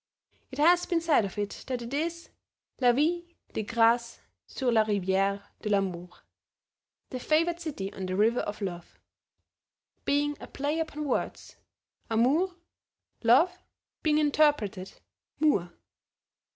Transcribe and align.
It 0.51 0.57
has 0.57 0.87
been 0.87 0.99
said 0.99 1.25
of 1.25 1.37
it 1.37 1.63
that 1.67 1.83
it 1.83 1.93
is 1.93 2.31
"La 2.79 2.91
Ville 2.91 3.21
des 3.53 3.61
Grâces 3.63 4.17
sur 4.47 4.71
la 4.71 4.83
rivière 4.83 5.43
de 5.61 5.69
l'Amour" 5.69 6.09
(the 7.11 7.19
favored 7.19 7.59
city 7.59 7.93
on 7.93 8.07
the 8.07 8.15
river 8.15 8.39
of 8.39 8.61
Love) 8.61 8.97
being 10.03 10.35
a 10.41 10.47
play 10.47 10.79
upon 10.79 11.05
words, 11.05 11.55
amour 12.09 12.55
(love) 13.23 13.55
being 14.01 14.17
interpreted 14.17 14.91
Mur. 15.39 15.71